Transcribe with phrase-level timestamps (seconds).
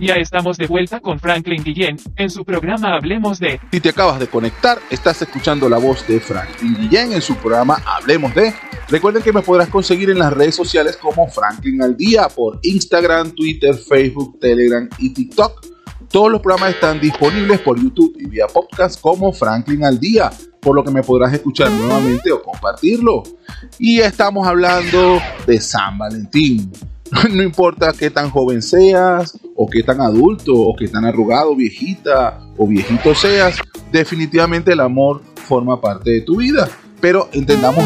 [0.00, 3.60] Ya estamos de vuelta con Franklin Guillén en su programa Hablemos de.
[3.70, 7.80] Si te acabas de conectar, estás escuchando la voz de Franklin Guillén en su programa
[7.84, 8.54] Hablemos de.
[8.88, 13.32] Recuerden que me podrás conseguir en las redes sociales como Franklin al Día por Instagram,
[13.32, 15.66] Twitter, Facebook, Telegram y TikTok.
[16.10, 20.30] Todos los programas están disponibles por YouTube y vía podcast como Franklin al Día,
[20.60, 23.22] por lo que me podrás escuchar nuevamente o compartirlo.
[23.78, 26.70] Y estamos hablando de San Valentín.
[27.30, 32.40] no importa qué tan joven seas, o qué tan adulto, o qué tan arrugado, viejita
[32.58, 33.60] o viejito seas,
[33.92, 36.68] definitivamente el amor forma parte de tu vida.
[37.00, 37.84] Pero entendamos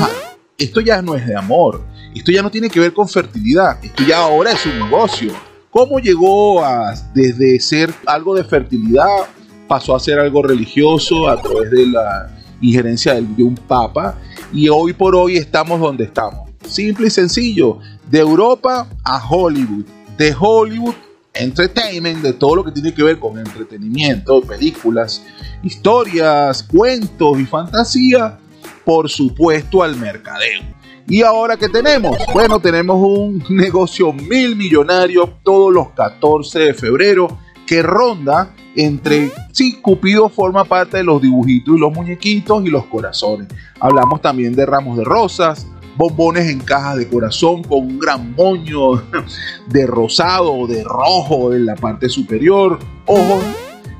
[0.56, 1.82] esto ya no es de amor,
[2.14, 5.32] esto ya no tiene que ver con fertilidad, esto ya ahora es un negocio.
[5.68, 9.26] ¿Cómo llegó a, desde ser algo de fertilidad,
[9.68, 14.18] pasó a ser algo religioso a través de la injerencia de un papa?
[14.50, 16.48] Y hoy por hoy estamos donde estamos.
[16.66, 17.80] Simple y sencillo,
[18.10, 19.84] de Europa a Hollywood,
[20.16, 20.94] de Hollywood
[21.38, 25.22] entertainment, de todo lo que tiene que ver con entretenimiento, películas,
[25.62, 28.38] historias, cuentos y fantasía,
[28.84, 30.62] por supuesto al mercadeo.
[31.08, 32.16] ¿Y ahora qué tenemos?
[32.32, 39.80] Bueno, tenemos un negocio mil millonario todos los 14 de febrero que ronda entre, sí,
[39.80, 43.48] Cupido forma parte de los dibujitos y los muñequitos y los corazones.
[43.80, 45.66] Hablamos también de ramos de rosas,
[45.96, 49.02] bombones en cajas de corazón con un gran moño
[49.68, 53.42] de rosado o de rojo en la parte superior, ojos,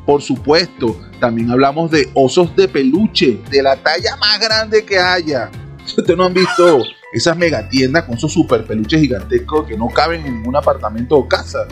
[0.04, 1.00] por supuesto.
[1.20, 5.50] También hablamos de osos de peluche, de la talla más grande que haya.
[5.86, 10.34] Ustedes no han visto esas megatiendas con esos super peluches gigantescos que no caben en
[10.34, 11.66] ningún apartamento o casa.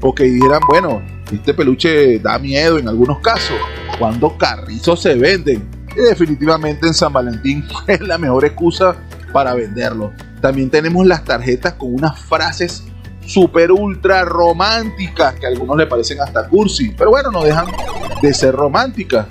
[0.00, 3.56] O que dirán, bueno, este peluche da miedo en algunos casos.
[3.98, 5.68] Cuando carrizos se venden.
[5.96, 8.96] Y definitivamente en San Valentín es la mejor excusa
[9.34, 10.12] para venderlo.
[10.40, 12.84] También tenemos las tarjetas con unas frases
[13.26, 17.66] super ultra románticas que a algunos le parecen hasta cursi, pero bueno, no dejan
[18.22, 19.26] de ser románticas.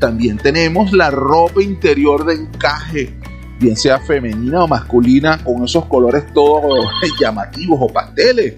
[0.00, 3.16] También tenemos la ropa interior de encaje,
[3.60, 6.84] bien sea femenina o masculina, con esos colores todos
[7.20, 8.56] llamativos o pasteles.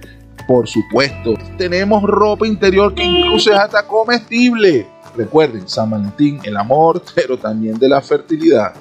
[0.48, 4.86] Por supuesto, tenemos ropa interior que incluso es hasta comestible.
[5.14, 8.72] Recuerden, San Valentín, el amor, pero también de la fertilidad.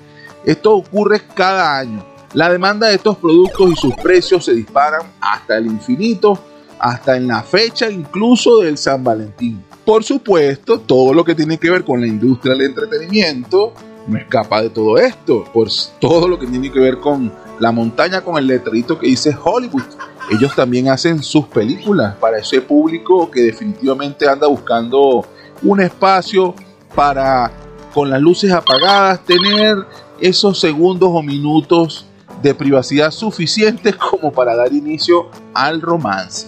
[0.45, 2.05] Esto ocurre cada año.
[2.33, 6.37] La demanda de estos productos y sus precios se disparan hasta el infinito,
[6.77, 9.63] hasta en la fecha incluso del San Valentín.
[9.85, 13.73] Por supuesto, todo lo que tiene que ver con la industria del entretenimiento
[14.07, 15.45] no escapa de todo esto.
[15.53, 19.35] Pues todo lo que tiene que ver con la montaña con el letrerito que dice
[19.41, 19.83] Hollywood.
[20.31, 25.25] Ellos también hacen sus películas para ese público que definitivamente anda buscando
[25.63, 26.53] un espacio
[26.95, 27.51] para
[27.93, 29.77] con las luces apagadas tener
[30.19, 32.05] esos segundos o minutos
[32.41, 36.47] de privacidad suficientes como para dar inicio al romance.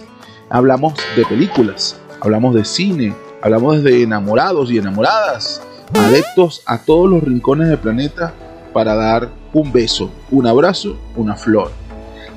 [0.50, 5.62] Hablamos de películas, hablamos de cine, hablamos de enamorados y enamoradas,
[5.94, 8.32] adeptos a todos los rincones del planeta
[8.72, 11.70] para dar un beso, un abrazo, una flor.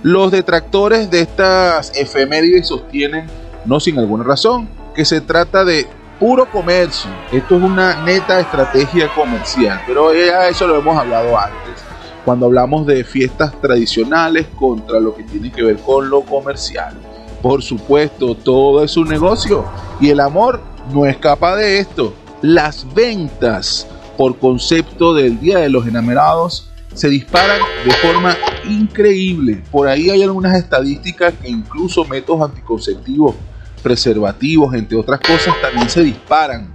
[0.04, 3.28] Los detractores de estas efemérides sostienen,
[3.66, 5.86] no sin alguna razón, que se trata de
[6.22, 7.10] puro comercio.
[7.32, 11.84] Esto es una neta estrategia comercial, pero ya eso lo hemos hablado antes.
[12.24, 16.96] Cuando hablamos de fiestas tradicionales contra lo que tiene que ver con lo comercial.
[17.42, 19.66] Por supuesto, todo es un negocio
[20.00, 20.62] y el amor
[20.94, 22.14] no escapa de esto.
[22.44, 28.38] Las ventas por concepto del Día de los Enamorados se disparan de forma
[28.70, 29.64] increíble.
[29.72, 33.34] Por ahí hay algunas estadísticas que incluso métodos anticonceptivos
[33.82, 36.74] preservativos, entre otras cosas, también se disparan.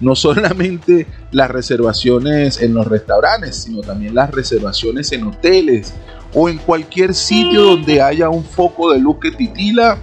[0.00, 5.94] No solamente las reservaciones en los restaurantes, sino también las reservaciones en hoteles
[6.34, 9.98] o en cualquier sitio donde haya un foco de luz que titila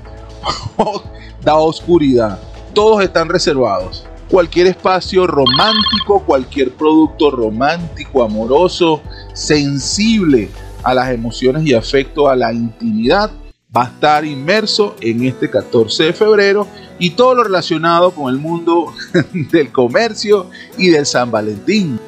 [0.78, 1.04] o
[1.44, 2.40] da oscuridad.
[2.74, 4.06] Todos están reservados.
[4.30, 9.02] Cualquier espacio romántico, cualquier producto romántico, amoroso,
[9.34, 10.50] sensible
[10.82, 13.30] a las emociones y afecto a la intimidad,
[13.76, 16.68] va a estar inmerso en este 14 de febrero
[17.00, 18.94] y todo lo relacionado con el mundo
[19.34, 20.48] del comercio
[20.78, 22.00] y del San Valentín.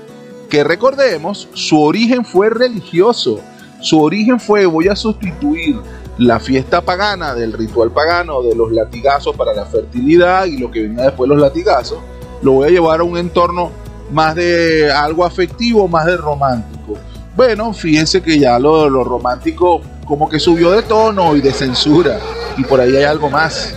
[0.49, 3.41] Que recordemos, su origen fue religioso.
[3.81, 5.79] Su origen fue voy a sustituir
[6.17, 10.83] la fiesta pagana del ritual pagano de los latigazos para la fertilidad y lo que
[10.83, 11.99] venía después los latigazos,
[12.41, 13.71] lo voy a llevar a un entorno
[14.11, 16.93] más de algo afectivo, más de romántico.
[17.35, 22.19] Bueno, fíjense que ya lo, lo romántico como que subió de tono y de censura.
[22.57, 23.75] Y por ahí hay algo más.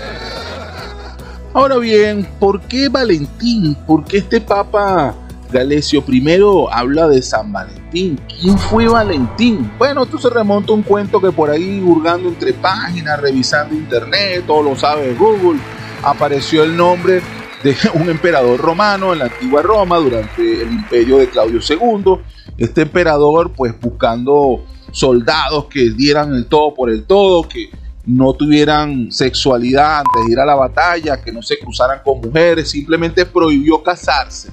[1.54, 3.74] Ahora bien, ¿por qué Valentín?
[3.86, 5.14] ¿Por qué este Papa
[5.50, 8.20] Galesio primero habla de San Valentín?
[8.40, 9.70] ¿Quién fue Valentín?
[9.78, 14.44] Bueno, esto se remonta a un cuento que por ahí hurgando entre páginas, revisando internet,
[14.46, 15.58] todo lo sabe Google.
[16.02, 17.22] apareció el nombre
[17.62, 22.18] de un emperador romano en la antigua Roma durante el imperio de Claudio II.
[22.58, 27.70] Este emperador pues buscando soldados que dieran el todo por el todo, que
[28.06, 32.70] no tuvieran sexualidad antes de ir a la batalla, que no se cruzaran con mujeres,
[32.70, 34.50] simplemente prohibió casarse.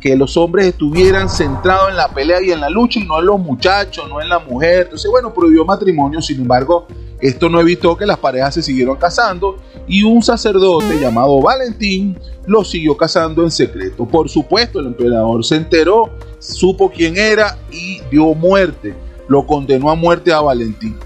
[0.00, 3.26] Que los hombres estuvieran centrados en la pelea y en la lucha y no en
[3.26, 4.82] los muchachos, no en la mujer.
[4.84, 6.86] Entonces, bueno, prohibió matrimonio, sin embargo,
[7.20, 9.56] esto no evitó que las parejas se siguieron casando
[9.88, 12.16] y un sacerdote llamado Valentín
[12.46, 14.06] lo siguió casando en secreto.
[14.06, 18.94] Por supuesto, el emperador se enteró, supo quién era y dio muerte.
[19.28, 20.96] Lo condenó a muerte a Valentín.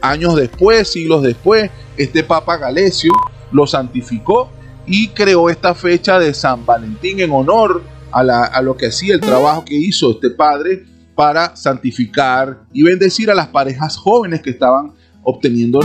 [0.00, 3.12] Años después, siglos después, este Papa Galesio
[3.50, 4.50] lo santificó
[4.86, 9.64] y creó esta fecha de San Valentín en honor a, lo que hacía el trabajo
[9.64, 10.84] que hizo este padre
[11.14, 15.80] para santificar y bendecir a las parejas jóvenes que estaban obteniendo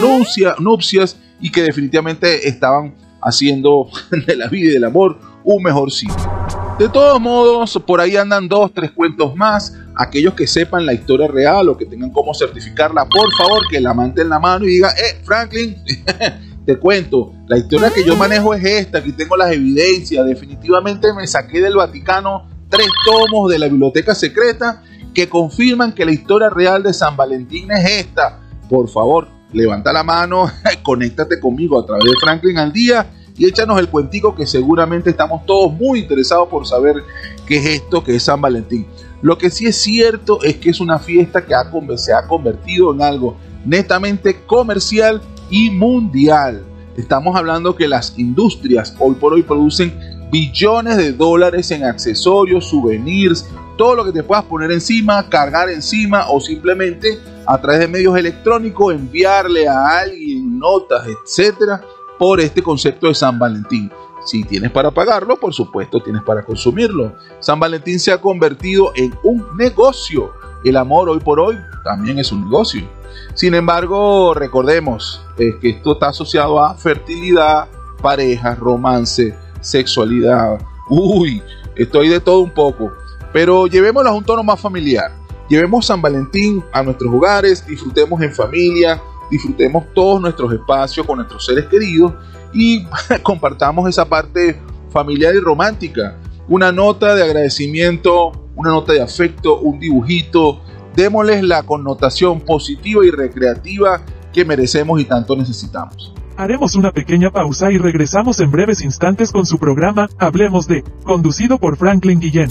[0.59, 3.89] nupcias y que definitivamente estaban haciendo
[4.27, 6.42] de la vida y del amor un mejor sitio.
[6.77, 9.77] De todos modos, por ahí andan dos, tres cuentos más.
[9.95, 13.93] Aquellos que sepan la historia real o que tengan cómo certificarla, por favor, que la
[13.93, 15.77] manten en la mano y diga, eh, Franklin,
[16.65, 21.27] te cuento, la historia que yo manejo es esta, aquí tengo las evidencias, definitivamente me
[21.27, 24.81] saqué del Vaticano tres tomos de la biblioteca secreta
[25.13, 28.39] que confirman que la historia real de San Valentín es esta.
[28.67, 30.49] Por favor, levanta la mano,
[30.81, 33.05] conéctate conmigo a través de Franklin al día
[33.37, 37.03] y échanos el cuentico que seguramente estamos todos muy interesados por saber
[37.47, 38.85] qué es esto que es San Valentín.
[39.21, 41.55] Lo que sí es cierto es que es una fiesta que
[41.97, 46.63] se ha convertido en algo netamente comercial y mundial.
[46.97, 49.97] Estamos hablando que las industrias hoy por hoy producen
[50.31, 53.45] billones de dólares en accesorios, souvenirs,
[53.77, 58.17] todo lo que te puedas poner encima, cargar encima o simplemente a través de medios
[58.17, 61.81] electrónicos enviarle a alguien notas, etcétera,
[62.23, 63.91] por este concepto de San Valentín.
[64.23, 67.17] Si tienes para pagarlo, por supuesto tienes para consumirlo.
[67.41, 70.31] San Valentín se ha convertido en un negocio.
[70.63, 72.87] El amor hoy por hoy también es un negocio.
[73.33, 77.67] Sin embargo, recordemos que esto está asociado a fertilidad,
[78.01, 80.65] pareja, romance, sexualidad.
[80.89, 81.43] Uy,
[81.75, 82.93] estoy de todo un poco.
[83.33, 85.11] Pero llevémoslo a un tono más familiar.
[85.49, 91.45] Llevemos San Valentín a nuestros hogares, disfrutemos en familia, disfrutemos todos nuestros espacios con nuestros
[91.45, 92.13] seres queridos
[92.53, 92.85] y
[93.23, 94.59] compartamos esa parte
[94.89, 96.17] familiar y romántica.
[96.47, 100.61] Una nota de agradecimiento, una nota de afecto, un dibujito.
[100.95, 106.13] Démosles la connotación positiva y recreativa que merecemos y tanto necesitamos.
[106.35, 111.59] Haremos una pequeña pausa y regresamos en breves instantes con su programa Hablemos de, conducido
[111.59, 112.49] por Franklin Guillén.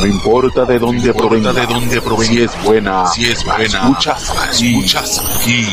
[0.00, 4.30] No importa de dónde provenga, de dónde provenga, si es buena, si es buena, escuchas
[4.30, 5.66] aquí, escuchas aquí.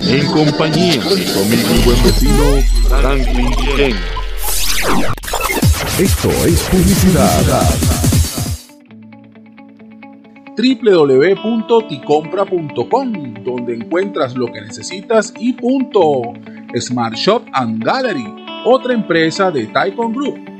[0.00, 3.94] En compañía de tu amigo y buen vecino Franklin Ken.
[5.98, 7.68] Esto es publicidad
[10.56, 16.32] www.ticompra.com, donde encuentras lo que necesitas y punto.
[16.80, 18.34] Smart Shop and Gallery,
[18.64, 20.53] otra empresa de Taikon Group